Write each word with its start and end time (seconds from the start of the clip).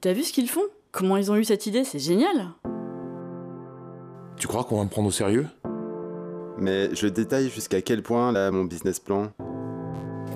T'as 0.00 0.14
vu 0.14 0.24
ce 0.24 0.32
qu'ils 0.32 0.48
font? 0.48 0.62
Comment 0.90 1.18
ils 1.18 1.30
ont 1.30 1.36
eu 1.36 1.44
cette 1.44 1.66
idée? 1.66 1.84
C'est 1.84 1.98
génial 1.98 2.48
Tu 4.38 4.48
crois 4.48 4.64
qu'on 4.64 4.78
va 4.78 4.84
me 4.84 4.88
prendre 4.88 5.08
au 5.08 5.12
sérieux? 5.12 5.46
Mais 6.56 6.94
je 6.94 7.06
détaille 7.06 7.50
jusqu'à 7.50 7.82
quel 7.82 8.02
point, 8.02 8.32
là, 8.32 8.50
mon 8.50 8.64
business 8.64 8.98
plan 8.98 9.28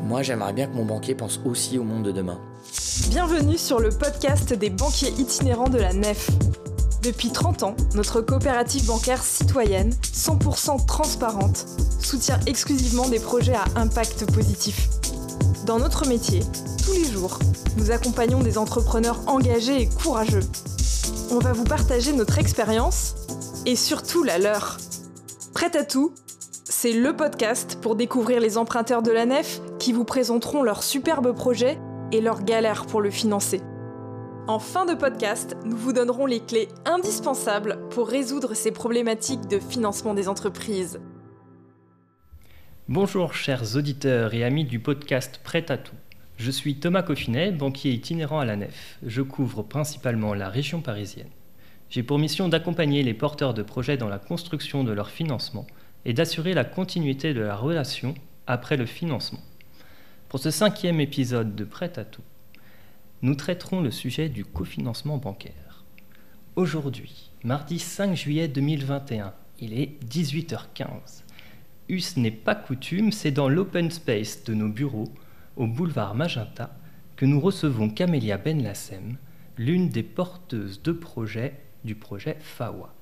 Moi, 0.02 0.22
j'aimerais 0.22 0.52
bien 0.52 0.66
que 0.66 0.74
mon 0.74 0.84
banquier 0.84 1.14
pense 1.14 1.40
aussi 1.46 1.78
au 1.78 1.84
monde 1.84 2.02
de 2.02 2.12
demain. 2.12 2.38
Bienvenue 3.08 3.56
sur 3.56 3.80
le 3.80 3.88
podcast 3.88 4.52
des 4.52 4.68
banquiers 4.68 5.12
itinérants 5.18 5.70
de 5.70 5.78
la 5.78 5.94
Nef. 5.94 6.30
Depuis 7.02 7.30
30 7.30 7.62
ans, 7.62 7.76
notre 7.94 8.20
coopérative 8.20 8.84
bancaire 8.84 9.22
citoyenne, 9.22 9.90
100% 10.02 10.84
transparente, 10.84 11.64
soutient 11.98 12.40
exclusivement 12.46 13.08
des 13.08 13.20
projets 13.20 13.54
à 13.54 13.64
impact 13.76 14.30
positif. 14.34 14.90
Dans 15.64 15.78
notre 15.78 16.06
métier, 16.06 16.40
tous 16.84 16.92
les 16.92 17.04
jours, 17.04 17.38
nous 17.76 17.90
accompagnons 17.90 18.40
des 18.40 18.58
entrepreneurs 18.58 19.20
engagés 19.26 19.82
et 19.82 19.88
courageux. 19.88 20.42
On 21.30 21.38
va 21.38 21.52
vous 21.52 21.64
partager 21.64 22.12
notre 22.12 22.38
expérience 22.38 23.14
et 23.64 23.74
surtout 23.74 24.22
la 24.22 24.38
leur. 24.38 24.76
Prêt 25.54 25.76
à 25.76 25.84
tout? 25.84 26.12
C'est 26.64 26.92
le 26.92 27.16
podcast 27.16 27.78
pour 27.80 27.96
découvrir 27.96 28.40
les 28.40 28.58
emprunteurs 28.58 29.02
de 29.02 29.10
la 29.10 29.26
nef 29.26 29.60
qui 29.78 29.92
vous 29.92 30.04
présenteront 30.04 30.62
leurs 30.62 30.82
superbes 30.82 31.34
projets 31.34 31.78
et 32.12 32.20
leurs 32.20 32.44
galères 32.44 32.86
pour 32.86 33.00
le 33.00 33.10
financer. 33.10 33.60
En 34.46 34.60
fin 34.60 34.84
de 34.86 34.94
podcast, 34.94 35.56
nous 35.64 35.76
vous 35.76 35.92
donnerons 35.92 36.26
les 36.26 36.40
clés 36.40 36.68
indispensables 36.84 37.80
pour 37.90 38.06
résoudre 38.06 38.54
ces 38.54 38.70
problématiques 38.70 39.48
de 39.48 39.58
financement 39.58 40.14
des 40.14 40.28
entreprises. 40.28 41.00
Bonjour 42.88 43.34
chers 43.34 43.74
auditeurs 43.74 44.32
et 44.32 44.44
amis 44.44 44.64
du 44.64 44.78
podcast 44.78 45.40
Prêt 45.42 45.72
à 45.72 45.76
tout. 45.76 45.96
Je 46.36 46.52
suis 46.52 46.76
Thomas 46.76 47.02
Coffinet, 47.02 47.50
banquier 47.50 47.90
itinérant 47.90 48.38
à 48.38 48.44
la 48.44 48.54
Nef. 48.54 48.98
Je 49.04 49.22
couvre 49.22 49.64
principalement 49.64 50.34
la 50.34 50.48
région 50.48 50.80
parisienne. 50.80 51.30
J'ai 51.90 52.04
pour 52.04 52.20
mission 52.20 52.48
d'accompagner 52.48 53.02
les 53.02 53.12
porteurs 53.12 53.54
de 53.54 53.64
projets 53.64 53.96
dans 53.96 54.08
la 54.08 54.20
construction 54.20 54.84
de 54.84 54.92
leur 54.92 55.10
financement 55.10 55.66
et 56.04 56.12
d'assurer 56.12 56.54
la 56.54 56.62
continuité 56.62 57.34
de 57.34 57.40
la 57.40 57.56
relation 57.56 58.14
après 58.46 58.76
le 58.76 58.86
financement. 58.86 59.42
Pour 60.28 60.38
ce 60.38 60.52
cinquième 60.52 61.00
épisode 61.00 61.56
de 61.56 61.64
Prêt 61.64 61.98
à 61.98 62.04
tout, 62.04 62.22
nous 63.20 63.34
traiterons 63.34 63.80
le 63.80 63.90
sujet 63.90 64.28
du 64.28 64.44
cofinancement 64.44 65.18
bancaire. 65.18 65.82
Aujourd'hui, 66.54 67.32
mardi 67.42 67.80
5 67.80 68.14
juillet 68.14 68.46
2021, 68.46 69.34
il 69.58 69.76
est 69.76 69.98
18h15. 70.08 71.25
Us 71.88 72.16
n'est 72.16 72.32
pas 72.32 72.56
coutume, 72.56 73.12
c'est 73.12 73.30
dans 73.30 73.48
l'open 73.48 73.90
space 73.92 74.42
de 74.44 74.54
nos 74.54 74.68
bureaux, 74.68 75.12
au 75.56 75.68
boulevard 75.68 76.16
Magenta, 76.16 76.76
que 77.14 77.24
nous 77.24 77.40
recevons 77.40 77.88
Camélia 77.88 78.38
Benlassem, 78.38 79.16
l'une 79.56 79.88
des 79.88 80.02
porteuses 80.02 80.82
de 80.82 80.90
projet 80.90 81.54
du 81.84 81.94
projet 81.94 82.38
FAWA. 82.40 82.92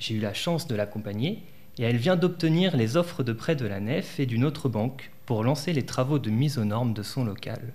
J'ai 0.00 0.16
eu 0.16 0.20
la 0.20 0.34
chance 0.34 0.66
de 0.66 0.74
l'accompagner 0.74 1.44
et 1.78 1.84
elle 1.84 1.96
vient 1.96 2.16
d'obtenir 2.16 2.76
les 2.76 2.96
offres 2.96 3.22
de 3.22 3.32
prêt 3.32 3.54
de 3.54 3.66
la 3.66 3.78
nef 3.78 4.18
et 4.18 4.26
d'une 4.26 4.44
autre 4.44 4.68
banque 4.68 5.12
pour 5.24 5.44
lancer 5.44 5.72
les 5.72 5.86
travaux 5.86 6.18
de 6.18 6.30
mise 6.30 6.58
aux 6.58 6.64
normes 6.64 6.94
de 6.94 7.04
son 7.04 7.24
local. 7.24 7.72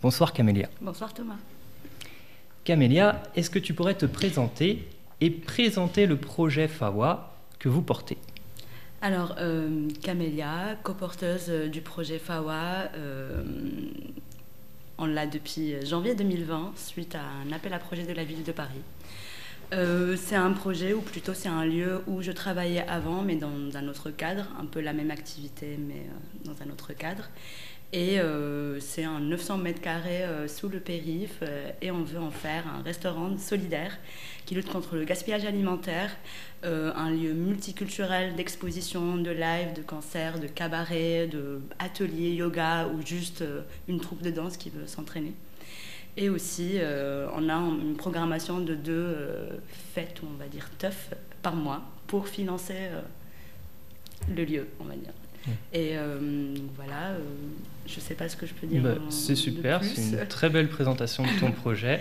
Bonsoir 0.00 0.32
Camélia. 0.32 0.70
Bonsoir 0.80 1.12
Thomas. 1.12 1.38
Camélia, 2.64 3.22
est-ce 3.36 3.50
que 3.50 3.58
tu 3.58 3.74
pourrais 3.74 3.94
te 3.94 4.06
présenter 4.06 4.88
et 5.20 5.30
présenter 5.30 6.06
le 6.06 6.16
projet 6.16 6.66
FAWA 6.66 7.36
que 7.58 7.68
vous 7.68 7.82
portez? 7.82 8.16
Alors, 9.04 9.34
euh, 9.40 9.88
Camélia, 10.00 10.76
coporteuse 10.84 11.46
euh, 11.48 11.66
du 11.66 11.80
projet 11.80 12.20
FAWA, 12.20 12.88
euh, 12.94 13.42
on 14.96 15.06
l'a 15.06 15.26
depuis 15.26 15.74
janvier 15.84 16.14
2020 16.14 16.74
suite 16.76 17.16
à 17.16 17.24
un 17.44 17.50
appel 17.50 17.74
à 17.74 17.80
projet 17.80 18.06
de 18.06 18.12
la 18.12 18.22
ville 18.22 18.44
de 18.44 18.52
Paris. 18.52 18.80
C'est 19.72 20.36
un 20.36 20.52
projet, 20.52 20.92
ou 20.92 21.00
plutôt 21.00 21.32
c'est 21.32 21.48
un 21.48 21.64
lieu 21.64 22.02
où 22.06 22.20
je 22.20 22.30
travaillais 22.30 22.86
avant, 22.86 23.22
mais 23.22 23.36
dans 23.36 23.74
un 23.74 23.88
autre 23.88 24.10
cadre, 24.10 24.46
un 24.60 24.66
peu 24.66 24.80
la 24.80 24.92
même 24.92 25.10
activité, 25.10 25.78
mais 25.78 26.04
dans 26.44 26.62
un 26.62 26.70
autre 26.70 26.92
cadre. 26.92 27.30
Et 27.94 28.18
euh, 28.18 28.80
c'est 28.80 29.04
un 29.04 29.20
900 29.20 29.58
mètres 29.58 29.82
carrés 29.82 30.22
euh, 30.22 30.48
sous 30.48 30.70
le 30.70 30.80
périph, 30.80 31.40
euh, 31.42 31.70
et 31.82 31.90
on 31.90 32.02
veut 32.02 32.18
en 32.18 32.30
faire 32.30 32.64
un 32.66 32.80
restaurant 32.82 33.36
solidaire 33.36 33.98
qui 34.46 34.54
lutte 34.54 34.70
contre 34.70 34.96
le 34.96 35.04
gaspillage 35.04 35.44
alimentaire, 35.44 36.10
un 36.64 37.10
lieu 37.10 37.32
multiculturel 37.32 38.34
d'exposition, 38.34 39.16
de 39.16 39.30
live, 39.30 39.72
de 39.74 39.82
concerts, 39.82 40.40
de 40.40 40.48
cabaret, 40.48 41.28
de 41.28 41.60
ateliers 41.78 42.34
yoga 42.34 42.88
ou 42.88 43.04
juste 43.04 43.44
une 43.88 44.00
troupe 44.00 44.22
de 44.22 44.30
danse 44.30 44.56
qui 44.56 44.70
veut 44.70 44.86
s'entraîner. 44.86 45.32
Et 46.16 46.28
aussi, 46.28 46.78
on 46.80 47.48
a 47.48 47.54
une 47.54 47.96
programmation 47.96 48.58
de 48.58 48.74
deux 48.74 49.16
fêtes, 49.94 50.20
on 50.24 50.36
va 50.36 50.46
dire 50.46 50.68
teuf, 50.78 51.10
par 51.40 51.54
mois 51.54 51.82
pour 52.08 52.26
financer 52.26 52.88
le 54.28 54.44
lieu, 54.44 54.66
on 54.80 54.84
va 54.84 54.96
dire. 54.96 55.12
Et 55.72 55.96
euh, 55.96 56.54
voilà, 56.76 57.10
euh, 57.10 57.20
je 57.86 57.96
ne 57.96 58.00
sais 58.00 58.14
pas 58.14 58.28
ce 58.28 58.36
que 58.36 58.46
je 58.46 58.54
peux 58.54 58.66
dire. 58.66 58.82
Bah, 58.82 58.94
c'est 59.10 59.34
super, 59.34 59.82
c'est 59.84 60.18
une 60.18 60.26
très 60.26 60.50
belle 60.50 60.68
présentation 60.68 61.24
de 61.24 61.40
ton 61.40 61.50
projet. 61.62 62.00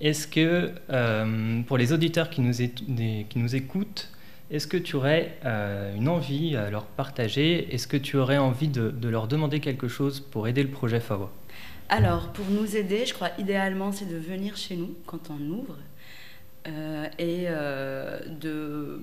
Est-ce 0.00 0.28
que, 0.28 0.72
euh, 0.90 1.62
pour 1.62 1.76
les 1.76 1.92
auditeurs 1.92 2.30
qui 2.30 2.40
nous, 2.40 2.52
qui 2.52 3.38
nous 3.38 3.56
écoutent, 3.56 4.10
est-ce 4.50 4.66
que 4.66 4.76
tu 4.76 4.96
aurais 4.96 5.36
euh, 5.44 5.94
une 5.94 6.08
envie 6.08 6.56
à 6.56 6.70
leur 6.70 6.86
partager? 6.86 7.74
Est-ce 7.74 7.86
que 7.86 7.96
tu 7.96 8.16
aurais 8.16 8.38
envie 8.38 8.68
de, 8.68 8.90
de 8.90 9.08
leur 9.08 9.28
demander 9.28 9.60
quelque 9.60 9.88
chose 9.88 10.20
pour 10.20 10.48
aider 10.48 10.62
le 10.62 10.70
projet 10.70 11.00
FAWA 11.00 11.30
Alors, 11.88 12.32
pour 12.32 12.46
nous 12.46 12.76
aider, 12.76 13.04
je 13.04 13.12
crois 13.12 13.30
idéalement, 13.38 13.92
c'est 13.92 14.08
de 14.08 14.16
venir 14.16 14.56
chez 14.56 14.76
nous 14.76 14.94
quand 15.04 15.30
on 15.30 15.50
ouvre 15.50 15.76
euh, 16.66 17.06
et 17.18 17.46
de 18.40 19.02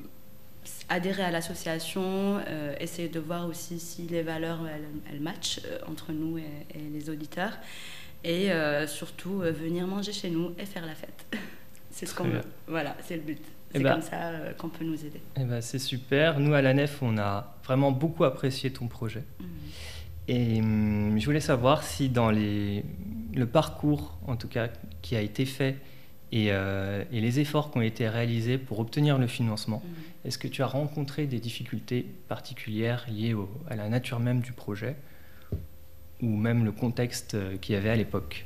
adhérer 0.90 1.24
à 1.24 1.32
l'association, 1.32 2.40
euh, 2.48 2.76
essayer 2.80 3.10
de 3.10 3.20
voir 3.20 3.48
aussi 3.48 3.80
si 3.80 4.04
les 4.04 4.22
valeurs 4.22 4.60
elles, 4.68 4.88
elles 5.12 5.20
matchent 5.22 5.60
euh, 5.66 5.80
entre 5.90 6.12
nous 6.12 6.38
et, 6.38 6.44
et 6.74 6.90
les 6.94 7.10
auditeurs, 7.10 7.58
et 8.24 8.52
euh, 8.52 8.88
surtout 8.88 9.40
venir 9.40 9.88
manger 9.88 10.14
chez 10.14 10.30
nous 10.30 10.52
et 10.60 10.66
faire 10.66 10.86
la 10.86 10.96
fête. 10.96 11.26
c'est 11.92 12.06
ce 12.06 12.14
qu'on 12.16 12.26
veut. 12.26 12.42
Voilà, 12.68 12.96
c'est 13.04 13.16
le 13.16 13.22
but. 13.22 13.40
Eh 13.74 13.78
C'est 13.80 13.84
ben- 13.84 13.94
comme 13.94 14.02
ça 14.02 14.28
euh, 14.30 14.54
qu'on 14.54 14.70
peut 14.70 14.86
nous 14.86 15.06
aider. 15.06 15.22
Ben, 15.36 15.60
c'est 15.62 15.80
super. 15.80 16.40
Nous, 16.40 16.54
à 16.54 16.62
la 16.62 16.74
Nef, 16.74 17.02
on 17.02 17.18
a 17.18 17.56
vraiment 17.66 17.92
beaucoup 17.92 18.24
apprécié 18.24 18.72
ton 18.72 18.88
projet. 18.88 19.24
Mhm. 19.40 19.48
Et 20.28 20.60
hum, 20.62 21.20
je 21.20 21.26
voulais 21.26 21.40
savoir 21.40 21.84
si 21.84 22.10
dans 22.10 22.32
les, 22.32 22.84
le 23.34 23.46
parcours, 23.46 24.18
en 24.28 24.36
tout 24.38 24.48
cas, 24.48 24.70
qui 25.02 25.16
a 25.16 25.22
été 25.22 25.46
fait 25.46 25.76
et, 26.36 26.48
euh, 26.52 27.04
et 27.14 27.22
les 27.22 27.40
efforts 27.40 27.72
qui 27.72 27.78
ont 27.78 27.82
été 27.82 28.10
réalisés 28.10 28.58
pour 28.58 28.80
obtenir 28.80 29.18
le 29.18 29.28
financement, 29.28 29.82
Mhm. 29.86 29.92
est-ce 30.26 30.38
que 30.38 30.50
tu 30.50 30.62
as 30.62 30.68
rencontré 30.68 31.28
des 31.28 31.40
difficultés 31.40 32.06
particulières 32.28 33.06
liées 33.10 33.34
au- 33.34 33.50
à 33.70 33.76
la 33.78 33.88
nature 33.88 34.20
même 34.20 34.42
du 34.42 34.52
projet 34.52 34.98
ou 36.22 36.28
même 36.36 36.66
le 36.66 36.74
contexte 36.74 37.36
euh, 37.36 37.56
qu'il 37.58 37.76
y 37.76 37.78
avait 37.78 37.90
à 37.90 37.96
l'époque? 37.96 38.46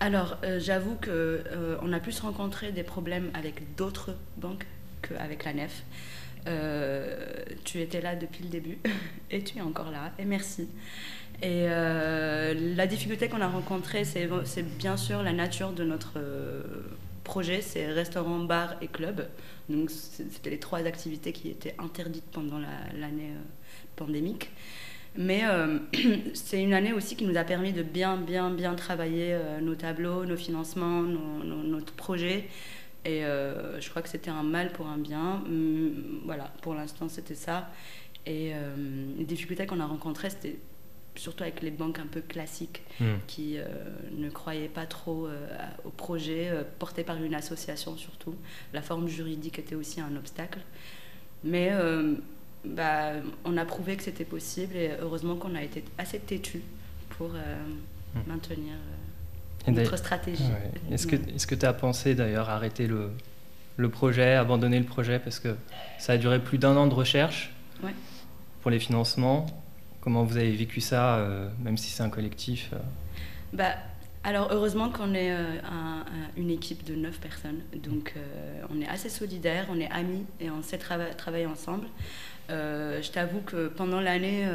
Alors, 0.00 0.36
euh, 0.44 0.60
j'avoue 0.60 0.96
que 0.96 1.10
euh, 1.10 1.76
on 1.82 1.92
a 1.94 2.00
plus 2.00 2.20
rencontré 2.20 2.72
des 2.72 2.82
problèmes 2.82 3.30
avec 3.32 3.74
d'autres 3.76 4.14
banques 4.36 4.66
qu'avec 5.02 5.44
la 5.46 5.54
Nef. 5.54 5.82
Tu 7.64 7.80
étais 7.80 8.00
là 8.02 8.16
depuis 8.16 8.44
le 8.44 8.50
début 8.50 8.78
et 9.30 9.42
tu 9.42 9.58
es 9.58 9.60
encore 9.62 9.90
là 9.90 10.12
et 10.18 10.24
merci. 10.26 10.68
Et 11.42 11.66
la 11.66 12.86
difficulté 12.86 13.28
qu'on 13.28 13.40
a 13.40 13.48
rencontrée, 13.48 14.04
c'est 14.04 14.28
bien 14.78 14.96
sûr 14.98 15.22
la 15.22 15.32
nature 15.32 15.72
de 15.72 15.84
notre 15.84 16.18
projet, 17.24 17.60
c'est 17.62 17.86
restaurant, 17.92 18.38
bar 18.40 18.76
et 18.80 18.88
club. 18.88 19.28
Donc 19.68 19.90
c'était 19.90 20.50
les 20.50 20.58
trois 20.58 20.80
activités 20.86 21.32
qui 21.32 21.48
étaient 21.50 21.74
interdites 21.78 22.24
pendant 22.32 22.58
la- 22.58 22.68
l'année 22.98 23.30
euh, 23.30 23.40
pandémique. 23.96 24.50
Mais 25.16 25.42
euh, 25.44 25.78
c'est 26.34 26.62
une 26.62 26.74
année 26.74 26.92
aussi 26.92 27.16
qui 27.16 27.24
nous 27.26 27.36
a 27.36 27.44
permis 27.44 27.72
de 27.72 27.82
bien, 27.82 28.16
bien, 28.16 28.50
bien 28.50 28.74
travailler 28.74 29.32
euh, 29.34 29.60
nos 29.60 29.74
tableaux, 29.74 30.24
nos 30.24 30.36
financements, 30.36 31.02
notre 31.02 31.92
projet. 31.94 32.48
Et 33.04 33.22
je 33.22 33.88
crois 33.90 34.02
que 34.02 34.08
c'était 34.10 34.30
un 34.30 34.42
mal 34.42 34.72
pour 34.72 34.86
un 34.86 34.98
bien. 34.98 35.42
Hum, 35.46 36.20
voilà, 36.26 36.52
pour 36.62 36.74
l'instant, 36.74 37.08
c'était 37.08 37.34
ça. 37.34 37.70
Et 38.26 38.52
les 39.18 39.24
difficultés 39.24 39.66
qu'on 39.66 39.80
a 39.80 39.86
rencontrées, 39.86 40.28
c'était 40.30 40.58
surtout 41.20 41.42
avec 41.44 41.60
les 41.62 41.70
banques 41.70 41.98
un 41.98 42.06
peu 42.06 42.20
classiques 42.20 42.82
Hmm. 43.00 43.16
qui 43.26 43.56
euh, 43.58 43.64
ne 44.16 44.28
croyaient 44.30 44.68
pas 44.68 44.84
trop 44.86 45.26
euh, 45.26 45.38
au 45.84 45.90
projet, 45.90 46.48
euh, 46.50 46.62
porté 46.78 47.02
par 47.04 47.22
une 47.22 47.34
association 47.34 47.96
surtout. 47.96 48.34
La 48.72 48.82
forme 48.82 49.06
juridique 49.08 49.58
était 49.58 49.74
aussi 49.74 50.00
un 50.00 50.14
obstacle. 50.16 50.58
Mais 51.44 51.70
bah, 52.64 53.12
on 53.46 53.56
a 53.56 53.64
prouvé 53.64 53.96
que 53.96 54.02
c'était 54.02 54.26
possible 54.26 54.76
et 54.76 54.90
heureusement 55.00 55.36
qu'on 55.36 55.54
a 55.54 55.62
été 55.62 55.82
assez 55.98 56.18
têtu 56.18 56.62
pour 57.10 57.30
Hmm. 58.14 58.18
maintenir 58.26 58.74
notre 59.68 59.96
stratégie. 59.96 60.42
Ouais. 60.42 60.94
Est-ce 60.94 61.46
que 61.46 61.54
tu 61.54 61.64
as 61.66 61.72
pensé 61.72 62.14
d'ailleurs 62.16 62.50
arrêter 62.50 62.86
le, 62.88 63.10
le 63.76 63.88
projet, 63.88 64.34
abandonner 64.34 64.78
le 64.80 64.84
projet? 64.84 65.18
Parce 65.20 65.38
que 65.38 65.54
ça 65.98 66.14
a 66.14 66.18
duré 66.18 66.40
plus 66.40 66.58
d'un 66.58 66.76
an 66.76 66.86
de 66.88 66.94
recherche 66.94 67.52
Ouais. 67.84 67.94
pour 68.62 68.70
les 68.70 68.80
financements 68.80 69.46
Comment 70.00 70.24
vous 70.24 70.36
avez 70.36 70.52
vécu 70.52 70.80
ça, 70.80 71.16
euh, 71.16 71.48
même 71.62 71.76
si 71.76 71.90
c'est 71.90 72.02
un 72.02 72.08
collectif 72.10 72.70
euh 72.72 72.78
Bah, 73.52 73.74
Alors 74.24 74.48
heureusement 74.50 74.90
qu'on 74.90 75.14
est 75.14 75.32
euh, 75.32 75.58
un- 75.64 76.00
un- 76.00 76.30
une 76.36 76.50
équipe 76.50 76.84
de 76.84 76.94
neuf 76.94 77.18
personnes, 77.20 77.60
donc 77.82 78.14
euh, 78.16 78.62
on 78.70 78.80
est 78.80 78.88
assez 78.88 79.08
solidaires, 79.08 79.66
on 79.70 79.78
est 79.80 79.90
amis 79.90 80.24
et 80.40 80.50
on 80.50 80.62
sait 80.62 80.78
trava- 80.78 81.14
travailler 81.14 81.46
ensemble. 81.46 81.86
Euh, 82.50 83.00
je 83.02 83.10
t'avoue 83.10 83.40
que 83.40 83.68
pendant 83.68 84.00
l'année 84.00 84.46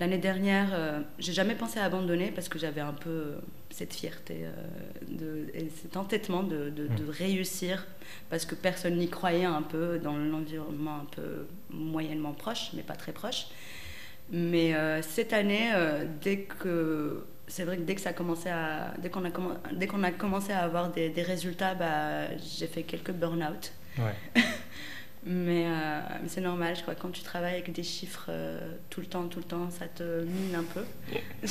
l'année 0.00 0.18
dernière, 0.18 0.68
j'ai 1.18 1.32
jamais 1.34 1.54
pensé 1.54 1.78
à 1.78 1.84
abandonner 1.84 2.30
parce 2.30 2.48
que 2.48 2.58
j'avais 2.58 2.80
un 2.80 2.94
peu 2.94 3.34
cette 3.68 3.92
fierté 3.92 4.46
de, 5.08 5.46
et 5.52 5.68
cet 5.82 5.96
entêtement 5.98 6.42
de, 6.42 6.70
de- 6.70 6.86
de 6.88 7.04
réussir 7.10 7.86
parce 8.30 8.46
que 8.46 8.54
personne 8.54 8.96
n'y 8.96 9.08
croyait 9.10 9.44
un 9.44 9.60
peu 9.62 9.98
dans 9.98 10.16
l'environnement 10.16 10.96
un 11.02 11.04
peu 11.14 11.46
moyennement 11.70 12.32
proche, 12.32 12.70
mais 12.74 12.82
pas 12.82 12.96
très 12.96 13.12
proche. 13.12 13.48
Mais 14.32 14.74
euh, 14.74 15.02
cette 15.02 15.32
année, 15.32 15.70
euh, 15.74 16.04
dès 16.22 16.42
que 16.42 17.24
c'est 17.48 17.64
vrai 17.64 17.76
que 17.78 17.82
dès 17.82 17.96
que 17.96 18.00
ça 18.00 18.10
a 18.10 18.12
commencé 18.12 18.48
à 18.48 18.94
dès 19.02 19.10
qu'on 19.10 19.24
a 19.24 19.30
dès 19.72 19.86
qu'on 19.88 20.02
a 20.04 20.12
commencé 20.12 20.52
à 20.52 20.60
avoir 20.60 20.90
des, 20.92 21.08
des 21.10 21.22
résultats, 21.22 21.74
bah, 21.74 22.28
j'ai 22.38 22.66
fait 22.68 22.84
quelques 22.84 23.12
burn-out. 23.12 23.72
Ouais. 23.98 24.14
Mais, 25.26 25.66
euh, 25.66 26.00
mais 26.22 26.28
c'est 26.28 26.40
normal, 26.40 26.74
je 26.74 26.80
crois 26.80 26.94
quand 26.94 27.10
tu 27.10 27.20
travailles 27.22 27.52
avec 27.52 27.70
des 27.74 27.82
chiffres 27.82 28.30
tout 28.88 29.00
le 29.02 29.06
temps, 29.06 29.24
tout 29.28 29.40
le 29.40 29.44
temps, 29.44 29.68
ça 29.68 29.84
te 29.86 30.22
mine 30.22 30.54
un 30.54 30.64
peu. 30.64 30.80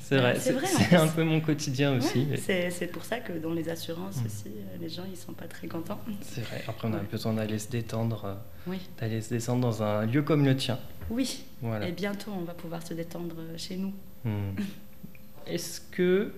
C'est 0.00 0.16
vrai, 0.18 0.34
C'est 0.40 0.50
vrai, 0.50 0.66
c'est 0.66 0.96
un 0.96 1.06
peu 1.06 1.22
mon 1.22 1.40
quotidien 1.40 1.96
aussi. 1.96 2.26
Ouais, 2.28 2.40
mais 2.48 2.70
c'est 2.72 2.86
pour 2.88 3.04
ça 3.04 3.20
que 3.20 3.32
dans 3.34 3.52
les 3.52 3.68
assurances 3.68 4.16
Mm. 4.20 4.26
aussi, 4.26 4.50
les 4.80 4.88
gens 4.88 5.04
ils 5.08 5.16
sont 5.16 5.34
pas 5.34 5.46
très 5.46 5.68
contents. 5.68 6.00
C'est 6.20 6.40
vrai, 6.40 6.64
après 6.66 6.88
on 6.88 6.94
a 6.94 6.96
Ouais. 6.96 7.02
besoin 7.08 7.32
d'aller 7.34 7.60
se 7.60 7.68
détendre, 7.70 8.38
Oui. 8.66 8.80
d'aller 9.00 9.20
se 9.20 9.28
descendre 9.30 9.60
dans 9.60 9.84
un 9.84 10.04
lieu 10.06 10.22
comme 10.22 10.44
le 10.44 10.56
tien. 10.56 10.80
Oui, 11.10 11.44
Voilà. 11.62 11.88
et 11.88 11.92
bientôt 11.92 12.32
on 12.36 12.42
va 12.42 12.54
pouvoir 12.54 12.86
se 12.86 12.94
détendre 12.94 13.36
euh, 13.38 13.54
chez 13.56 13.76
nous. 13.76 13.92
Hmm. 14.24 14.52
Est-ce 15.46 15.80
que 15.80 16.32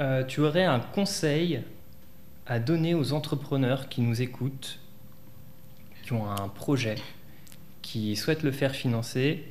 euh, 0.00 0.24
tu 0.24 0.40
aurais 0.40 0.64
un 0.64 0.80
conseil 0.80 1.62
à 2.46 2.58
donner 2.58 2.94
aux 2.94 3.12
entrepreneurs 3.12 3.88
qui 3.88 4.00
nous 4.00 4.22
écoutent, 4.22 4.78
qui 6.04 6.12
ont 6.12 6.30
un 6.30 6.48
projet, 6.48 6.96
qui 7.82 8.16
souhaitent 8.16 8.42
le 8.42 8.52
faire 8.52 8.74
financer 8.74 9.44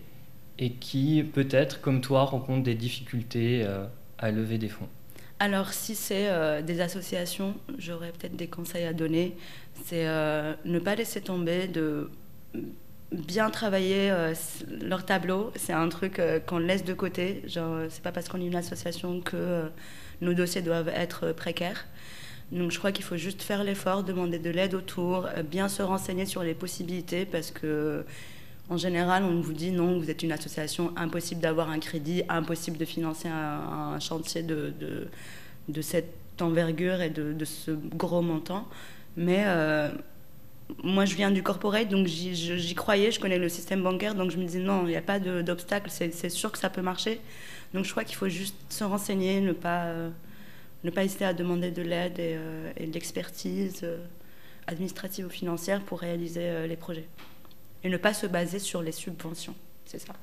et 0.60 0.72
qui 0.72 1.24
peut-être, 1.24 1.82
comme 1.82 2.02
toi, 2.02 2.24
rencontrent 2.24 2.64
des 2.64 2.76
difficultés 2.76 3.64
euh, 3.66 3.86
à 4.18 4.32
lever 4.32 4.58
des 4.58 4.70
fonds? 4.70 4.88
Alors, 5.40 5.74
si 5.74 5.96
c'est 5.96 6.30
euh, 6.30 6.62
des 6.62 6.80
associations, 6.80 7.56
j'aurais 7.78 8.12
peut-être 8.12 8.36
des 8.36 8.48
conseils 8.48 8.86
à 8.86 8.94
donner. 8.94 9.36
C'est 9.86 10.08
euh, 10.08 10.54
ne 10.66 10.80
pas 10.80 10.96
laisser 10.96 11.22
tomber, 11.22 11.68
de 11.68 12.10
bien 13.14 13.50
travailler 13.50 14.12
euh, 14.12 14.34
leur 14.82 15.06
tableau. 15.06 15.52
C'est 15.56 15.74
un 15.74 15.88
truc 15.90 16.20
euh, 16.20 16.40
qu'on 16.40 16.58
laisse 16.58 16.84
de 16.84 16.94
côté. 16.94 17.44
Genre, 17.46 17.74
euh, 17.74 17.88
c'est 17.90 18.02
pas 18.04 18.12
parce 18.12 18.28
qu'on 18.28 18.42
est 18.42 18.46
une 18.46 18.56
association 18.56 19.22
que 19.22 19.36
euh, 19.36 19.68
nos 20.22 20.34
dossiers 20.34 20.62
doivent 20.62 20.90
être 20.90 21.32
précaires. 21.32 21.86
Donc, 22.52 22.72
je 22.72 22.78
crois 22.78 22.92
qu'il 22.92 23.06
faut 23.06 23.18
juste 23.18 23.42
faire 23.42 23.64
l'effort, 23.64 24.04
demander 24.04 24.38
de 24.40 24.50
l'aide 24.50 24.74
autour, 24.76 25.28
bien 25.50 25.70
se 25.70 25.82
renseigner 25.82 26.26
sur 26.26 26.44
les 26.44 26.54
possibilités 26.54 27.26
parce 27.26 27.52
que. 27.52 28.06
En 28.70 28.78
général, 28.78 29.26
on 29.26 29.42
vous 29.42 29.52
dit 29.52 29.72
non, 29.72 30.00
vous 30.00 30.10
êtes 30.10 30.24
une 30.24 30.32
association, 30.32 30.94
impossible 30.96 31.42
d'avoir 31.42 31.70
un 31.70 31.80
crédit, 31.80 32.24
impossible 32.30 32.78
de 32.78 32.86
financer 32.86 33.28
un, 33.28 34.00
chantier 34.00 34.42
de, 34.42 34.74
de, 34.80 35.10
de 35.68 35.82
cette 35.82 36.16
envergure 36.40 37.02
et 37.02 37.10
de, 37.10 37.34
de 37.34 37.44
ce 37.46 37.72
gros 37.72 38.22
montant. 38.22 38.66
Mais 39.18 39.44
moi, 40.84 41.06
je 41.06 41.16
viens 41.16 41.32
du 41.32 41.44
corporate, 41.44 41.90
donc 41.90 42.08
j'y 42.08 42.76
croyais, 42.76 43.12
je 43.12 43.20
connais 43.20 43.38
le 43.38 43.50
système 43.50 43.84
bancaire, 43.84 44.16
donc 44.16 44.32
je 44.32 44.38
me 44.38 44.46
disais 44.46 44.60
non, 44.60 44.84
il 44.84 44.90
n'y 44.90 44.96
a 44.96 45.02
pas 45.02 45.20
d'obstacle, 45.20 45.90
c'est 45.90 46.30
sûr 46.30 46.52
que 46.52 46.58
ça 46.58 46.70
peut 46.70 46.82
marcher. 46.82 47.20
Donc 47.74 47.86
je 47.86 47.92
crois 47.92 48.04
qu'il 48.04 48.16
faut 48.16 48.30
juste 48.30 48.56
se 48.70 48.84
renseigner, 48.84 49.42
ne 49.42 49.52
pas, 49.52 49.86
euh, 49.86 50.10
ne 50.84 50.92
pas 50.92 51.04
hésiter 51.04 51.26
à 51.26 51.34
demander 51.34 51.72
de 51.72 51.82
l'aide 51.82 52.20
et, 52.20 52.36
euh, 52.36 52.72
de 52.80 52.92
l'expertise 52.92 53.82
euh, 53.84 53.98
administrative 54.68 55.26
ou 55.26 55.30
financière 55.30 55.82
pour 55.82 56.00
réaliser 56.00 56.44
euh, 56.44 56.68
les 56.68 56.76
projets. 56.76 57.08
Et 57.84 57.90
ne 57.90 57.98
pas 57.98 58.14
se 58.14 58.28
baser 58.28 58.60
sur 58.60 58.82
les 58.82 58.92
subventions, 58.92 59.56
c'est 59.86 60.00
ça. 60.00 60.14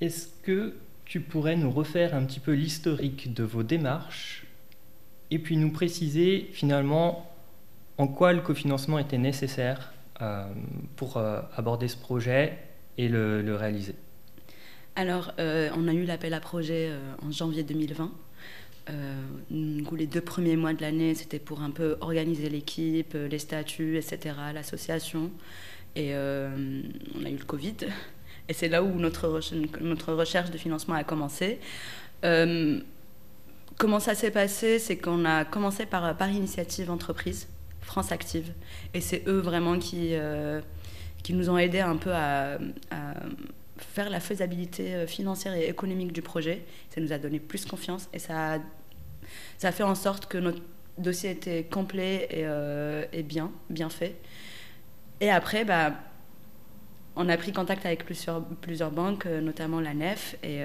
Est-ce 0.00 0.28
que 0.42 0.74
tu 1.04 1.20
pourrais 1.20 1.56
nous 1.56 1.70
refaire 1.70 2.14
un 2.14 2.24
petit 2.24 2.40
peu 2.40 2.52
l'historique 2.52 3.32
de 3.32 3.44
vos 3.44 3.62
démarches 3.62 4.46
et 5.30 5.38
puis 5.38 5.56
nous 5.56 5.70
préciser 5.70 6.50
finalement 6.52 7.33
en 7.98 8.08
quoi 8.08 8.32
le 8.32 8.40
cofinancement 8.40 8.98
était 8.98 9.18
nécessaire 9.18 9.92
euh, 10.22 10.46
pour 10.96 11.16
euh, 11.16 11.40
aborder 11.56 11.88
ce 11.88 11.96
projet 11.96 12.58
et 12.98 13.08
le, 13.08 13.54
réaliser? 13.56 13.94
Alors, 14.96 15.32
euh, 15.38 15.70
on 15.76 15.88
a 15.88 15.92
eu 15.92 16.04
l'appel 16.04 16.34
à 16.34 16.40
projet 16.40 16.90
en 17.22 17.30
janvier 17.30 17.62
2020. 17.64 18.12
Euh, 18.90 19.22
du 19.50 19.82
coup, 19.82 19.96
les 19.96 20.06
deux 20.06 20.20
premiers 20.20 20.56
mois 20.56 20.72
de 20.74 20.82
l'année, 20.82 21.14
c'était 21.14 21.38
pour 21.38 21.62
un 21.62 21.70
peu 21.70 21.96
organiser 22.00 22.48
l'équipe, 22.48 23.14
les 23.14 23.38
statuts, 23.38 23.96
etc., 23.96 24.36
l'association. 24.52 25.30
Et 25.96 26.12
on 26.14 27.24
a 27.24 27.30
eu 27.30 27.36
le 27.36 27.44
Covid. 27.44 27.76
Et 28.48 28.52
c'est 28.52 28.68
là 28.68 28.82
où 28.82 28.98
notre, 28.98 29.26
reche- 29.28 29.54
notre 29.80 30.12
recherche 30.12 30.50
de 30.50 30.58
financement 30.58 30.94
a 30.96 31.04
commencé. 31.04 31.60
Comment 33.78 34.00
ça 34.00 34.14
s'est 34.14 34.30
passé? 34.30 34.78
C'est 34.78 34.96
qu'on 34.96 35.24
a 35.24 35.44
commencé 35.44 35.86
par, 35.86 36.16
par 36.16 36.30
initiative 36.30 36.90
entreprise, 36.90 37.48
France 37.84 38.12
Active. 38.12 38.52
Et 38.94 39.00
c'est 39.00 39.22
eux 39.28 39.38
vraiment 39.40 39.78
qui, 39.78 40.10
euh, 40.14 40.60
qui 41.22 41.32
nous 41.34 41.50
ont 41.50 41.58
aidés 41.58 41.80
un 41.80 41.96
peu 41.96 42.12
à- 42.14 42.58
faire 43.78 44.08
la 44.08 44.20
faisabilité 44.20 44.94
euh, 44.94 45.06
financière 45.06 45.54
et 45.54 45.68
économique 45.68 46.12
du 46.12 46.22
projet. 46.22 46.64
Ça 46.94 47.00
nous 47.00 47.12
a 47.12 47.18
donné 47.18 47.40
plus 47.40 47.64
confiance 47.66 48.08
et 48.12 48.18
ça 48.18 48.54
a, 48.54 48.58
ça 49.58 49.72
fait 49.72 49.82
en 49.82 49.94
sorte 49.94 50.26
que 50.26 50.38
notre 50.38 50.60
dossier 50.98 51.30
était 51.30 51.64
complet 51.64 52.26
et, 52.30 52.42
euh, 52.44 53.04
et 53.12 53.22
bien, 53.22 53.50
bien 53.70 53.90
fait. 53.90 54.14
Et 55.20 55.30
après, 55.30 55.64
bah, 55.64 55.92
on 57.16 57.28
a 57.28 57.36
pris 57.36 57.52
contact 57.52 57.84
avec 57.86 58.04
plusieurs, 58.04 58.44
plusieurs 58.44 58.90
banques, 58.90 59.26
notamment 59.26 59.80
la 59.80 59.94
NEF. 59.94 60.36
Et, 60.42 60.60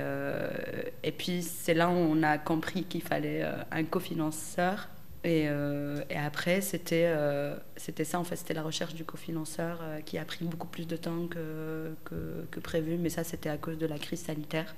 et 1.03 1.11
puis, 1.11 1.43
c'est 1.43 1.75
là 1.75 1.89
où 1.89 1.93
on 1.93 2.23
a 2.23 2.39
compris 2.39 2.83
qu'il 2.85 3.03
fallait 3.03 3.43
un 3.71 3.83
cofinanceur. 3.83 4.87
Et, 5.25 5.47
euh, 5.49 6.01
et 6.09 6.15
après, 6.15 6.61
c'était 6.61 7.05
euh, 7.07 7.55
ça, 8.03 8.19
en 8.19 8.23
fait, 8.23 8.37
c'était 8.37 8.53
la 8.53 8.63
recherche 8.63 8.93
du 8.93 9.03
cofinanceur 9.03 9.79
euh, 9.81 9.99
qui 9.99 10.17
a 10.17 10.23
pris 10.23 10.45
beaucoup 10.45 10.67
plus 10.67 10.87
de 10.87 10.95
temps 10.95 11.27
que, 11.27 11.93
que, 12.05 12.59
prévu. 12.61 12.97
Mais 12.97 13.09
ça, 13.09 13.23
c'était 13.23 13.49
à 13.49 13.57
cause 13.57 13.77
de 13.77 13.85
la 13.85 13.99
crise 13.99 14.21
sanitaire. 14.21 14.75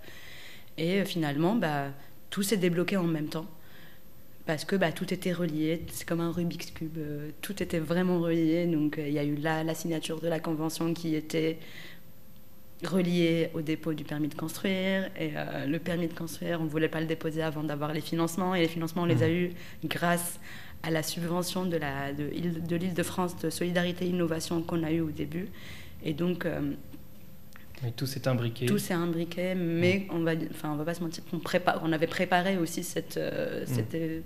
Et 0.78 1.02
euh, 1.02 1.06
finalement, 1.06 1.56
bah, 1.56 1.90
tout 2.32 2.42
s'est 2.42 2.58
débloqué 2.58 2.98
en 2.98 3.04
même 3.04 3.28
temps. 3.30 3.46
Parce 4.48 4.66
que 4.66 4.76
bah, 4.76 4.92
tout 4.92 5.14
était 5.14 5.32
relié, 5.34 5.86
c'est 5.92 6.08
comme 6.08 6.20
un 6.20 6.32
Rubik's 6.32 6.72
Cube, 6.72 6.98
tout 7.42 7.62
était 7.62 7.80
vraiment 7.80 8.20
relié. 8.20 8.66
Donc 8.66 8.96
il 8.98 9.14
y 9.14 9.20
a 9.20 9.24
eu 9.24 9.36
la, 9.36 9.64
la 9.64 9.76
signature 9.76 10.20
de 10.20 10.28
la 10.28 10.40
convention 10.40 10.94
qui 10.96 11.16
était 11.16 11.60
reliée 12.84 13.50
au 13.54 13.62
dépôt 13.62 13.94
du 13.94 14.04
permis 14.04 14.28
de 14.28 14.36
construire. 14.36 15.10
Et 15.20 15.32
euh, 15.36 15.66
le 15.66 15.80
permis 15.80 16.08
de 16.08 16.14
construire, 16.14 16.62
on 16.62 16.66
ne 16.66 16.70
voulait 16.70 16.90
pas 16.90 17.00
le 17.00 17.08
déposer 17.08 17.42
avant 17.42 17.64
d'avoir 17.64 17.94
les 17.94 18.02
financements. 18.02 18.56
Et 18.56 18.62
les 18.62 18.68
financements, 18.68 19.04
on 19.04 19.06
les 19.06 19.24
a 19.24 19.30
eus 19.30 19.52
grâce 19.86 20.40
à 20.84 20.90
la 20.90 21.04
subvention 21.04 21.66
de 21.66 21.78
l'île 22.32 22.94
de, 22.94 23.04
France 23.04 23.38
de 23.38 23.50
Solidarité 23.50 24.06
Innovation 24.06 24.62
qu'on 24.62 24.84
a 24.84 24.92
eue 24.92 25.02
au 25.02 25.12
début. 25.12 25.48
Et 26.04 26.14
donc, 26.14 26.46
euh, 26.46 26.72
Et 27.88 27.92
tout 27.92 28.08
s'est 28.08 28.28
imbriqué. 28.28 28.66
tout 28.66 28.80
s'est 28.80 28.94
imbriqué, 28.94 29.54
mais 29.56 30.08
on 30.10 30.20
va, 30.20 30.32
enfin, 30.50 30.72
on 30.72 30.76
va 30.76 30.86
pas 30.86 30.94
se 30.94 31.02
mentir 31.02 31.24
qu'on 31.30 31.42
on 31.84 31.92
avait 31.92 32.08
préparé 32.08 32.58
aussi 32.58 32.84
cette, 32.84 33.18
euh, 33.18 33.64
cette, 33.68 33.94
euh, 33.94 34.22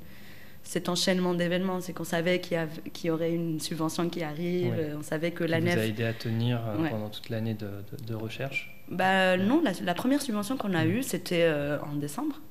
cet 0.66 0.90
enchaînement 0.90 1.34
d'événements. 1.34 1.80
C'est 1.80 1.94
qu'on 1.94 2.04
savait 2.04 2.42
qu'il 2.42 2.58
y, 2.58 2.90
qu'il 2.90 3.08
y 3.08 3.12
aurait 3.12 3.32
une 3.34 3.60
subvention 3.62 4.10
qui 4.10 4.22
arrive, 4.24 4.74
Ouais. 4.74 4.92
on 4.98 5.02
savait 5.04 5.32
que 5.32 5.46
qui 5.46 5.52
la 5.52 5.60
vous 5.62 5.68
a 5.70 5.86
aidé 5.86 6.04
à 6.04 6.14
tenir 6.14 6.60
euh, 6.68 6.82
Ouais. 6.82 6.90
pendant 6.90 7.10
toute 7.10 7.30
l'année 7.30 7.54
de, 7.54 7.68
de- 7.68 8.04
de 8.06 8.14
recherche. 8.16 8.76
Bah 8.90 9.38
non, 9.38 9.62
la, 9.64 9.72
la 9.82 9.94
première 9.94 10.22
subvention 10.22 10.58
qu'on 10.58 10.74
a 10.74 10.84
Mm. 10.84 10.90
eue, 10.90 11.04
c'était 11.04 11.44
euh, 11.44 11.80
en 11.82 11.96
décembre. 11.96 12.42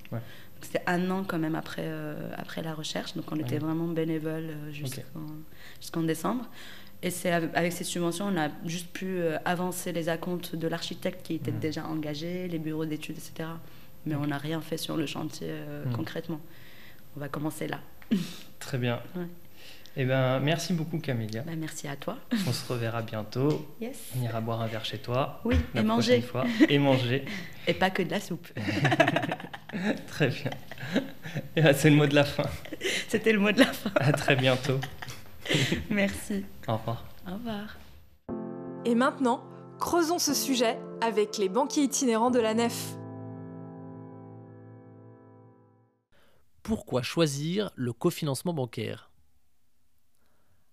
C'était 0.62 0.83
un 0.87 1.11
an 1.11 1.25
quand 1.28 1.38
même 1.38 1.56
après, 1.56 1.83
euh, 1.85 2.30
après 2.38 2.62
la 2.62 2.73
recherche, 2.73 3.14
donc 3.14 3.26
on 3.30 3.37
était 3.37 3.59
vraiment 3.59 3.87
bénévoles 3.87 4.49
euh, 4.49 4.73
jusqu'en 4.73 5.21
jusqu'en 5.78 6.02
décembre. 6.02 6.47
Et 7.02 7.11
c'est 7.11 7.30
av- 7.30 7.50
avec 7.54 7.73
ces 7.75 7.85
subventions, 7.85 8.26
on 8.33 8.38
a 8.40 8.49
juste 8.64 8.90
pu 8.90 9.18
avancer 9.44 9.92
les 9.92 10.09
acomptes 10.09 10.56
de 10.56 10.66
l'architecte 10.66 11.21
qui 11.26 11.35
était 11.35 11.52
Mm. 11.52 11.59
déjà 11.59 11.85
engagé, 11.87 12.49
les 12.49 12.59
bureaux 12.59 12.87
d'études, 12.87 13.18
etc. 13.18 13.50
Mais 14.06 14.14
on 14.14 14.26
n'a 14.26 14.38
rien 14.38 14.61
fait 14.62 14.78
sur 14.78 14.97
le 14.97 15.04
chantier 15.04 15.49
euh, 15.50 15.85
Mm. 15.85 15.92
concrètement. 15.92 16.40
On 17.16 17.21
va 17.21 17.28
commencer 17.28 17.66
là. 17.68 17.80
Très 18.58 18.78
bien. 18.78 19.00
Ouais. 19.16 19.26
Eh 19.96 20.04
ben, 20.04 20.40
merci 20.40 20.73
beaucoup 20.73 20.99
Camélia. 20.99 21.42
Bah, 21.42 21.52
merci 21.56 21.87
à 21.87 21.94
toi. 21.94 22.16
On 22.49 22.52
se 22.52 22.73
reverra 22.73 23.02
bientôt. 23.02 23.64
Yes. 23.80 23.96
On 24.18 24.23
ira 24.25 24.40
boire 24.40 24.61
un 24.61 24.66
verre 24.66 24.84
chez 24.84 24.99
toi. 24.99 25.40
Oui, 25.44 25.54
la 25.73 25.82
et 25.82 25.84
manger. 25.84 26.20
fois. 26.20 26.44
Et 26.68 26.78
manger. 26.78 27.25
Et 27.68 27.75
pas 27.75 27.90
que 27.90 28.02
de 28.02 28.11
la 28.11 28.20
soupe. 28.20 28.49
Très 30.08 30.28
bien. 30.28 30.50
Et 31.56 31.62
là, 31.62 31.73
c'est 31.75 31.90
le 31.90 31.96
mot 31.96 32.06
de 32.06 32.14
la 32.14 32.25
fin. 32.25 32.44
C'était 33.08 33.32
le 33.32 33.38
mot 33.38 33.52
de 33.52 33.61
la 33.61 33.73
fin. 33.73 33.90
À 33.96 34.12
très 34.12 34.37
bientôt. 34.37 34.78
Merci. 35.90 36.44
Au 36.68 36.76
revoir. 36.76 37.04
Au 37.28 37.34
revoir. 37.34 37.76
Et 38.84 38.94
maintenant, 38.94 39.42
creusons 39.80 40.18
ce 40.18 40.34
sujet 40.34 40.78
avec 41.00 41.38
les 41.38 41.49
banquiers 41.49 41.84
itinérants 41.84 42.30
de 42.30 42.40
la 42.40 42.54
nef. 42.54 42.94
Pourquoi 46.64 47.02
choisir 47.02 47.71
le 47.75 47.92
cofinancement 47.92 48.54
bancaire? 48.54 49.11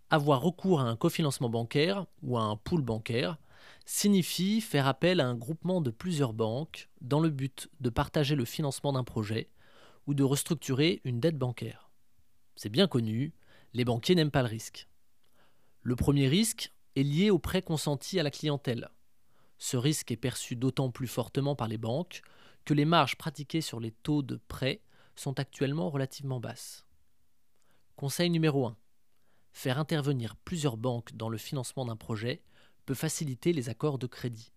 Avoir 0.10 0.40
recours 0.40 0.80
à 0.80 0.86
un 0.86 0.96
cofinancement 0.96 1.50
bancaire 1.50 2.06
ou 2.24 2.38
à 2.38 2.44
un 2.44 2.56
pool 2.56 2.82
bancaire 2.82 3.38
signifie 3.86 4.62
faire 4.62 4.88
appel 4.88 5.20
à 5.20 5.28
un 5.28 5.36
groupement 5.36 5.82
de 5.82 5.92
plusieurs 5.92 6.32
banques 6.32 6.88
dans 7.02 7.20
le 7.20 7.30
but 7.30 7.70
de 7.82 7.90
partager 7.90 8.36
le 8.36 8.46
financement 8.46 8.94
d'un 8.94 9.04
projet 9.04 9.50
ou 10.08 10.14
de 10.14 10.24
restructurer 10.24 11.02
une 11.04 11.20
dette 11.20 11.38
bancaire. 11.38 11.92
C'est 12.56 12.70
bien 12.70 12.88
connu, 12.88 13.34
les 13.74 13.84
banquiers 13.84 14.16
n'aiment 14.16 14.32
pas 14.32 14.44
le 14.44 14.48
risque. 14.48 14.88
Le 15.82 15.98
premier 15.98 16.30
risque 16.30 16.72
est 16.96 17.04
lié 17.04 17.32
au 17.32 17.38
prêt 17.38 17.62
consenti 17.62 18.18
à 18.18 18.24
la 18.24 18.32
clientèle. 18.32 18.88
Ce 19.58 19.76
risque 19.76 20.10
est 20.12 20.16
perçu 20.16 20.56
d'autant 20.56 20.90
plus 20.90 21.08
fortement 21.08 21.58
par 21.58 21.68
les 21.68 21.78
banques 21.78 22.22
que 22.64 22.74
les 22.74 22.86
marges 22.86 23.18
pratiquées 23.18 23.60
sur 23.60 23.82
les 23.82 23.92
taux 23.92 24.22
de 24.22 24.40
prêt 24.48 24.80
sont 25.16 25.40
actuellement 25.40 25.90
relativement 25.90 26.40
basses. 26.40 26.86
Conseil 27.96 28.30
numéro 28.30 28.66
1. 28.66 28.78
Faire 29.52 29.80
intervenir 29.80 30.36
plusieurs 30.38 30.78
banques 30.78 31.14
dans 31.16 31.30
le 31.30 31.38
financement 31.38 31.86
d'un 31.86 31.96
projet 31.96 32.42
peut 32.86 32.94
faciliter 32.94 33.54
les 33.54 33.70
accords 33.70 34.00
de 34.00 34.08
crédit. 34.08 34.52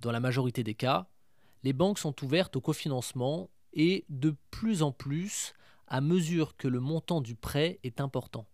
Dans 0.00 0.12
la 0.12 0.20
majorité 0.20 0.64
des 0.64 0.74
cas, 0.74 1.10
les 1.62 1.72
banques 1.72 1.98
sont 1.98 2.24
ouvertes 2.24 2.56
au 2.56 2.60
cofinancement 2.60 3.50
et 3.72 4.04
de 4.08 4.34
plus 4.50 4.82
en 4.82 4.92
plus 4.92 5.52
à 5.86 6.00
mesure 6.00 6.56
que 6.56 6.68
le 6.68 6.80
montant 6.80 7.20
du 7.20 7.34
prêt 7.34 7.80
est 7.82 8.00
important. 8.00 8.46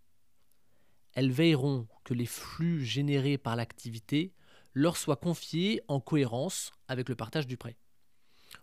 Elles 1.12 1.30
veilleront 1.30 1.86
que 2.04 2.14
les 2.14 2.26
flux 2.26 2.84
générés 2.84 3.38
par 3.38 3.56
l'activité 3.56 4.32
leur 4.72 4.96
soient 4.96 5.16
confiés 5.16 5.80
en 5.88 6.00
cohérence 6.00 6.72
avec 6.88 7.08
le 7.08 7.14
partage 7.14 7.46
du 7.46 7.56
prêt. 7.56 7.76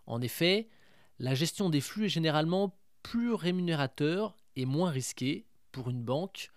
En 0.06 0.22
effet, 0.22 0.70
la 1.24 1.36
gestion 1.36 1.70
des 1.70 1.80
flux 1.80 2.08
est 2.08 2.10
généralement 2.10 2.78
plus 3.02 3.34
rémunérateur 3.34 4.36
et 4.58 4.66
moins 4.66 4.90
risquée 4.90 5.46
pour 5.72 5.90
une 5.90 6.04
banque 6.04 6.52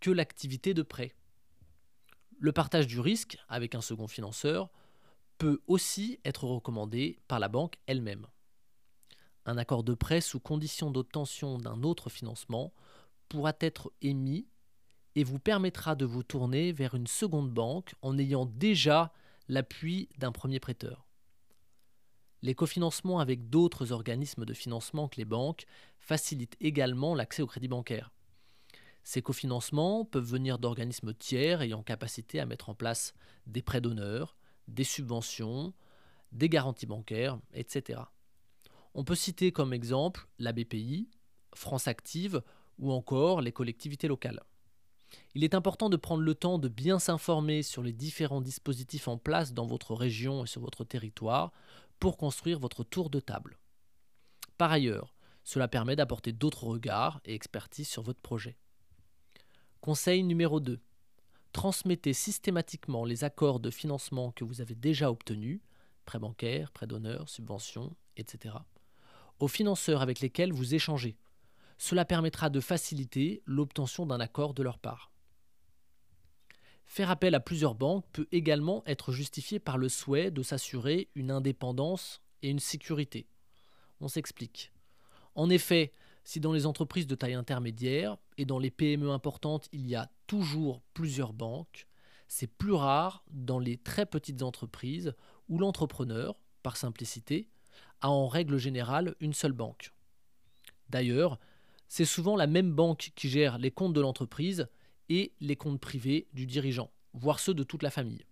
que 0.00 0.10
l'activité 0.10 0.74
de 0.74 0.82
prêt. 0.82 1.14
Le 2.38 2.52
partage 2.52 2.86
du 2.86 3.00
risque 3.00 3.38
avec 3.48 3.74
un 3.74 3.80
second 3.80 4.06
financeur 4.06 4.68
peut 5.38 5.62
aussi 5.68 6.20
être 6.26 6.44
recommandé 6.44 7.18
par 7.28 7.38
la 7.38 7.48
banque 7.48 7.76
elle-même. 7.86 8.26
Un 9.46 9.56
accord 9.56 9.82
de 9.82 9.94
prêt 9.94 10.20
sous 10.20 10.38
condition 10.38 10.90
d'obtention 10.90 11.56
d'un 11.56 11.82
autre 11.82 12.10
financement 12.10 12.74
pourra 13.30 13.54
être 13.60 13.90
émis 14.02 14.46
et 15.14 15.24
vous 15.24 15.38
permettra 15.38 15.94
de 15.94 16.04
vous 16.04 16.22
tourner 16.22 16.72
vers 16.72 16.94
une 16.94 17.06
seconde 17.06 17.50
banque 17.50 17.94
en 18.02 18.18
ayant 18.18 18.44
déjà 18.44 19.14
l'appui 19.48 20.10
d'un 20.18 20.30
premier 20.30 20.60
prêteur. 20.60 21.06
Les 22.44 22.54
cofinancements 22.54 23.20
avec 23.20 23.48
d'autres 23.48 23.90
organismes 23.90 24.44
de 24.44 24.52
financement 24.52 25.08
que 25.08 25.16
les 25.16 25.24
banques 25.24 25.64
facilitent 25.98 26.58
également 26.60 27.14
l'accès 27.14 27.40
au 27.40 27.46
crédit 27.46 27.68
bancaire. 27.68 28.10
Ces 29.02 29.22
cofinancements 29.22 30.04
peuvent 30.04 30.30
venir 30.30 30.58
d'organismes 30.58 31.14
tiers 31.14 31.62
ayant 31.62 31.82
capacité 31.82 32.40
à 32.40 32.44
mettre 32.44 32.68
en 32.68 32.74
place 32.74 33.14
des 33.46 33.62
prêts 33.62 33.80
d'honneur, 33.80 34.36
des 34.68 34.84
subventions, 34.84 35.72
des 36.32 36.50
garanties 36.50 36.84
bancaires, 36.84 37.38
etc. 37.54 38.02
On 38.92 39.04
peut 39.04 39.14
citer 39.14 39.50
comme 39.50 39.72
exemple 39.72 40.28
la 40.38 40.52
BPI, 40.52 41.08
France 41.54 41.88
Active 41.88 42.42
ou 42.78 42.92
encore 42.92 43.40
les 43.40 43.52
collectivités 43.52 44.06
locales. 44.06 44.42
Il 45.34 45.44
est 45.44 45.54
important 45.54 45.88
de 45.88 45.96
prendre 45.96 46.22
le 46.22 46.34
temps 46.34 46.58
de 46.58 46.68
bien 46.68 46.98
s'informer 46.98 47.62
sur 47.62 47.82
les 47.82 47.92
différents 47.92 48.40
dispositifs 48.40 49.08
en 49.08 49.16
place 49.16 49.54
dans 49.54 49.66
votre 49.66 49.94
région 49.94 50.44
et 50.44 50.46
sur 50.46 50.60
votre 50.60 50.84
territoire 50.84 51.52
pour 52.00 52.16
construire 52.16 52.58
votre 52.58 52.84
tour 52.84 53.10
de 53.10 53.20
table. 53.20 53.58
Par 54.58 54.72
ailleurs, 54.72 55.14
cela 55.42 55.68
permet 55.68 55.96
d'apporter 55.96 56.32
d'autres 56.32 56.64
regards 56.64 57.20
et 57.24 57.34
expertise 57.34 57.88
sur 57.88 58.02
votre 58.02 58.20
projet. 58.20 58.56
Conseil 59.80 60.22
numéro 60.22 60.60
2. 60.60 60.80
Transmettez 61.52 62.14
systématiquement 62.14 63.04
les 63.04 63.22
accords 63.22 63.60
de 63.60 63.70
financement 63.70 64.32
que 64.32 64.44
vous 64.44 64.60
avez 64.60 64.74
déjà 64.74 65.10
obtenus, 65.10 65.60
prêts 66.04 66.18
bancaires, 66.18 66.72
prêts 66.72 66.86
d'honneur, 66.86 67.28
subventions, 67.28 67.94
etc., 68.16 68.56
aux 69.40 69.48
financeurs 69.48 70.02
avec 70.02 70.20
lesquels 70.20 70.52
vous 70.52 70.74
échangez. 70.74 71.16
Cela 71.76 72.04
permettra 72.04 72.50
de 72.50 72.60
faciliter 72.60 73.42
l'obtention 73.46 74.06
d'un 74.06 74.20
accord 74.20 74.54
de 74.54 74.62
leur 74.62 74.78
part. 74.78 75.10
Faire 76.86 77.10
appel 77.10 77.34
à 77.34 77.40
plusieurs 77.40 77.74
banques 77.74 78.04
peut 78.12 78.28
également 78.30 78.82
être 78.86 79.12
justifié 79.12 79.58
par 79.58 79.78
le 79.78 79.88
souhait 79.88 80.30
de 80.30 80.42
s'assurer 80.42 81.08
une 81.14 81.30
indépendance 81.30 82.20
et 82.42 82.50
une 82.50 82.58
sécurité. 82.58 83.26
On 84.00 84.08
s'explique. 84.08 84.72
En 85.34 85.50
effet, 85.50 85.92
si 86.24 86.40
dans 86.40 86.52
les 86.52 86.66
entreprises 86.66 87.06
de 87.06 87.14
taille 87.14 87.34
intermédiaire 87.34 88.16
et 88.38 88.44
dans 88.44 88.58
les 88.58 88.70
PME 88.70 89.10
importantes 89.10 89.68
il 89.72 89.86
y 89.86 89.94
a 89.94 90.10
toujours 90.26 90.82
plusieurs 90.94 91.32
banques, 91.32 91.86
c'est 92.28 92.46
plus 92.46 92.72
rare 92.72 93.24
dans 93.30 93.58
les 93.58 93.76
très 93.76 94.06
petites 94.06 94.42
entreprises 94.42 95.14
où 95.48 95.58
l'entrepreneur, 95.58 96.36
par 96.62 96.76
simplicité, 96.76 97.48
a 98.00 98.10
en 98.10 98.26
règle 98.26 98.56
générale 98.56 99.14
une 99.20 99.34
seule 99.34 99.52
banque. 99.52 99.92
D'ailleurs, 100.88 101.38
c'est 101.88 102.04
souvent 102.04 102.36
la 102.36 102.46
même 102.46 102.72
banque 102.72 103.12
qui 103.14 103.28
gère 103.28 103.58
les 103.58 103.70
comptes 103.70 103.92
de 103.92 104.00
l'entreprise 104.00 104.68
et 105.08 105.32
les 105.40 105.56
comptes 105.56 105.80
privés 105.80 106.28
du 106.32 106.46
dirigeant, 106.46 106.90
voire 107.12 107.40
ceux 107.40 107.54
de 107.54 107.62
toute 107.62 107.82
la 107.82 107.90
famille. 107.90 108.24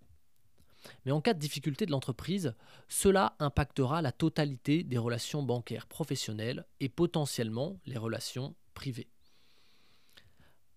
Mais 1.05 1.12
en 1.12 1.21
cas 1.21 1.35
de 1.35 1.38
difficulté 1.38 1.87
de 1.87 1.91
l'entreprise, 1.91 2.55
cela 2.88 3.37
impactera 3.38 4.02
la 4.02 4.12
totalité 4.12 4.83
des 4.83 4.99
relations 4.99 5.43
bancaires 5.43 5.87
professionnelles 5.87 6.67
et 6.81 6.88
potentiellement 6.88 7.79
les 7.87 7.99
relations 7.99 8.55
privées. 8.75 9.09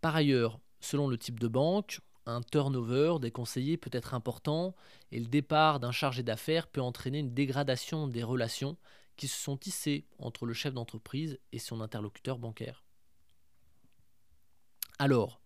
Par 0.01 0.15
ailleurs, 0.15 0.59
selon 0.79 1.07
le 1.07 1.17
type 1.17 1.39
de 1.39 1.47
banque, 1.47 1.99
un 2.27 2.41
turnover 2.41 3.17
des 3.19 3.31
conseillers 3.31 3.77
peut 3.77 3.89
être 3.93 4.13
important 4.13 4.75
et 5.11 5.19
le 5.19 5.27
départ 5.27 5.79
d'un 5.79 5.91
chargé 5.91 6.23
d'affaires 6.23 6.67
peut 6.67 6.81
entraîner 6.81 7.19
une 7.19 7.33
dégradation 7.33 8.07
des 8.07 8.23
relations 8.23 8.77
qui 9.15 9.27
se 9.27 9.39
sont 9.39 9.57
tissées 9.57 10.07
entre 10.19 10.45
le 10.45 10.53
chef 10.53 10.73
d'entreprise 10.73 11.39
et 11.51 11.59
son 11.59 11.81
interlocuteur 11.81 12.37
bancaire. 12.37 12.83
Alors, 14.99 15.41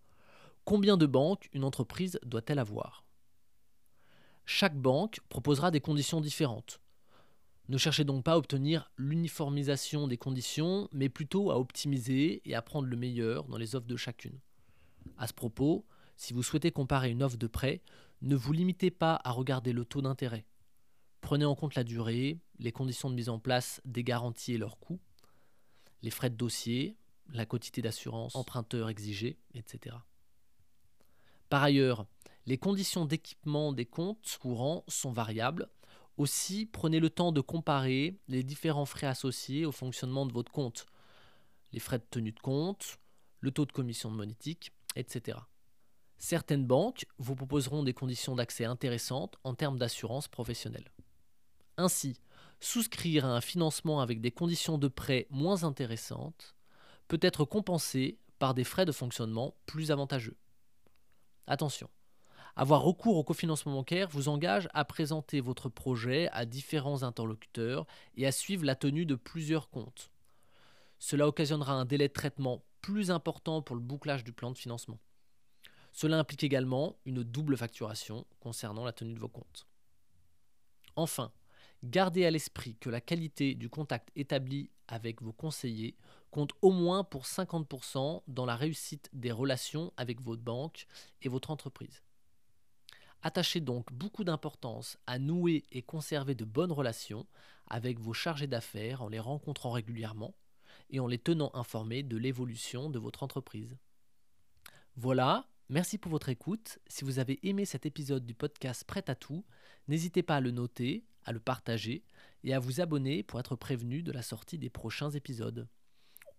combien 0.64 0.96
de 0.96 1.06
banques 1.06 1.48
une 1.52 1.64
entreprise 1.64 2.18
doit-elle 2.24 2.58
avoir? 2.58 3.04
Chaque 4.44 4.76
banque 4.76 5.20
proposera 5.28 5.70
des 5.70 5.80
conditions 5.80 6.20
différentes. 6.20 6.80
Ne 7.68 7.78
cherchez 7.78 8.04
donc 8.04 8.24
pas 8.24 8.32
à 8.32 8.36
obtenir 8.36 8.90
l'uniformisation 8.96 10.08
des 10.08 10.16
conditions, 10.16 10.88
mais 10.92 11.08
plutôt 11.08 11.52
à 11.52 11.58
optimiser 11.58 12.42
et 12.44 12.54
à 12.56 12.62
prendre 12.62 12.88
le 12.88 12.96
meilleur 12.96 13.44
dans 13.44 13.58
les 13.58 13.76
offres 13.76 13.86
de 13.86 13.96
chacune. 13.96 14.40
À 15.18 15.28
ce 15.28 15.32
propos, 15.32 15.86
si 16.16 16.32
vous 16.32 16.42
souhaitez 16.42 16.72
comparer 16.72 17.10
une 17.10 17.22
offre 17.22 17.36
de 17.36 17.46
prêt, 17.46 17.80
ne 18.22 18.34
vous 18.34 18.52
limitez 18.52 18.90
pas 18.90 19.20
à 19.22 19.30
regarder 19.30 19.72
le 19.72 19.84
taux 19.84 20.02
d'intérêt. 20.02 20.46
Prenez 21.20 21.44
en 21.44 21.54
compte 21.54 21.76
la 21.76 21.84
durée, 21.84 22.40
les 22.58 22.72
conditions 22.72 23.08
de 23.08 23.14
mise 23.14 23.28
en 23.28 23.38
place 23.38 23.80
des 23.84 24.02
garanties 24.02 24.54
et 24.54 24.58
leurs 24.58 24.78
coûts, 24.78 25.00
les 26.02 26.10
frais 26.10 26.30
de 26.30 26.34
dossier, 26.34 26.96
la 27.32 27.46
quantité 27.46 27.82
d'assurance 27.82 28.34
emprunteur 28.34 28.88
exigée, 28.88 29.38
etc. 29.54 29.96
Par 31.50 31.64
ailleurs, 31.64 32.06
les 32.46 32.58
conditions 32.58 33.04
d'équipement 33.04 33.72
des 33.72 33.84
comptes 33.84 34.38
courants 34.40 34.84
sont 34.86 35.10
variables. 35.10 35.68
Aussi, 36.16 36.64
prenez 36.64 37.00
le 37.00 37.10
temps 37.10 37.32
de 37.32 37.40
comparer 37.40 38.18
les 38.28 38.44
différents 38.44 38.86
frais 38.86 39.08
associés 39.08 39.66
au 39.66 39.72
fonctionnement 39.72 40.26
de 40.26 40.32
votre 40.32 40.52
compte, 40.52 40.86
les 41.72 41.80
frais 41.80 41.98
de 41.98 42.06
tenue 42.08 42.30
de 42.30 42.40
compte, 42.40 42.98
le 43.40 43.50
taux 43.50 43.66
de 43.66 43.72
commission 43.72 44.12
de 44.12 44.16
monétique, 44.16 44.72
etc. 44.94 45.38
Certaines 46.18 46.66
banques 46.66 47.06
vous 47.18 47.34
proposeront 47.34 47.82
des 47.82 47.94
conditions 47.94 48.36
d'accès 48.36 48.64
intéressantes 48.64 49.36
en 49.42 49.54
termes 49.54 49.78
d'assurance 49.78 50.28
professionnelle. 50.28 50.92
Ainsi, 51.78 52.20
souscrire 52.60 53.24
à 53.24 53.34
un 53.34 53.40
financement 53.40 54.00
avec 54.00 54.20
des 54.20 54.30
conditions 54.30 54.78
de 54.78 54.88
prêt 54.88 55.26
moins 55.30 55.64
intéressantes 55.64 56.54
peut 57.08 57.20
être 57.22 57.44
compensé 57.44 58.18
par 58.38 58.54
des 58.54 58.64
frais 58.64 58.84
de 58.84 58.92
fonctionnement 58.92 59.56
plus 59.66 59.90
avantageux. 59.90 60.36
Attention, 61.50 61.90
avoir 62.54 62.82
recours 62.82 63.16
au 63.16 63.24
cofinancement 63.24 63.72
bancaire 63.72 64.08
vous 64.08 64.28
engage 64.28 64.68
à 64.72 64.84
présenter 64.84 65.40
votre 65.40 65.68
projet 65.68 66.28
à 66.30 66.44
différents 66.44 67.02
interlocuteurs 67.02 67.88
et 68.16 68.24
à 68.24 68.30
suivre 68.30 68.64
la 68.64 68.76
tenue 68.76 69.04
de 69.04 69.16
plusieurs 69.16 69.68
comptes. 69.68 70.12
Cela 71.00 71.26
occasionnera 71.26 71.72
un 71.72 71.86
délai 71.86 72.06
de 72.06 72.12
traitement 72.12 72.62
plus 72.82 73.10
important 73.10 73.62
pour 73.62 73.74
le 73.74 73.82
bouclage 73.82 74.22
du 74.22 74.32
plan 74.32 74.52
de 74.52 74.58
financement. 74.58 75.00
Cela 75.92 76.20
implique 76.20 76.44
également 76.44 76.94
une 77.04 77.24
double 77.24 77.56
facturation 77.56 78.24
concernant 78.38 78.84
la 78.84 78.92
tenue 78.92 79.14
de 79.14 79.18
vos 79.18 79.28
comptes. 79.28 79.66
Enfin, 80.94 81.32
gardez 81.82 82.26
à 82.26 82.30
l'esprit 82.30 82.76
que 82.76 82.90
la 82.90 83.00
qualité 83.00 83.56
du 83.56 83.68
contact 83.68 84.12
établi 84.14 84.70
avec 84.86 85.20
vos 85.20 85.32
conseillers 85.32 85.96
compte 86.30 86.52
au 86.62 86.70
moins 86.70 87.04
pour 87.04 87.24
50% 87.24 88.22
dans 88.26 88.46
la 88.46 88.56
réussite 88.56 89.10
des 89.12 89.32
relations 89.32 89.92
avec 89.96 90.20
votre 90.20 90.42
banque 90.42 90.86
et 91.22 91.28
votre 91.28 91.50
entreprise. 91.50 92.02
Attachez 93.22 93.60
donc 93.60 93.92
beaucoup 93.92 94.24
d'importance 94.24 94.98
à 95.06 95.18
nouer 95.18 95.64
et 95.72 95.82
conserver 95.82 96.34
de 96.34 96.44
bonnes 96.44 96.72
relations 96.72 97.26
avec 97.66 98.00
vos 98.00 98.14
chargés 98.14 98.46
d'affaires 98.46 99.02
en 99.02 99.08
les 99.08 99.20
rencontrant 99.20 99.72
régulièrement 99.72 100.34
et 100.88 101.00
en 101.00 101.06
les 101.06 101.18
tenant 101.18 101.50
informés 101.54 102.02
de 102.02 102.16
l'évolution 102.16 102.88
de 102.88 102.98
votre 102.98 103.22
entreprise. 103.22 103.76
Voilà, 104.96 105.46
merci 105.68 105.98
pour 105.98 106.10
votre 106.10 106.30
écoute. 106.30 106.78
Si 106.86 107.04
vous 107.04 107.18
avez 107.18 107.38
aimé 107.46 107.64
cet 107.64 107.84
épisode 107.84 108.24
du 108.24 108.34
podcast 108.34 108.84
Prêt 108.84 109.04
à 109.08 109.14
tout, 109.14 109.44
n'hésitez 109.86 110.22
pas 110.22 110.36
à 110.36 110.40
le 110.40 110.50
noter, 110.50 111.04
à 111.24 111.32
le 111.32 111.40
partager 111.40 112.02
et 112.42 112.54
à 112.54 112.58
vous 112.58 112.80
abonner 112.80 113.22
pour 113.22 113.38
être 113.38 113.54
prévenu 113.54 114.02
de 114.02 114.12
la 114.12 114.22
sortie 114.22 114.58
des 114.58 114.70
prochains 114.70 115.10
épisodes. 115.10 115.68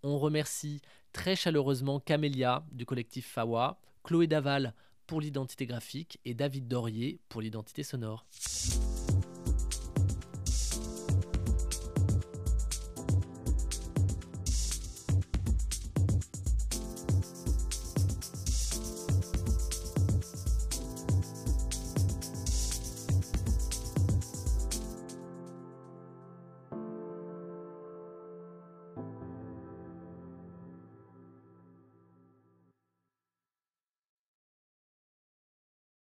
On 0.03 0.17
remercie 0.17 0.81
très 1.13 1.35
chaleureusement 1.35 1.99
Camélia 1.99 2.63
du 2.71 2.85
collectif 2.85 3.27
Fawa, 3.27 3.79
Chloé 4.03 4.27
Daval 4.27 4.73
pour 5.05 5.21
l'identité 5.21 5.65
graphique 5.65 6.19
et 6.25 6.33
David 6.33 6.67
Dorier 6.67 7.19
pour 7.29 7.41
l'identité 7.41 7.83
sonore. 7.83 8.25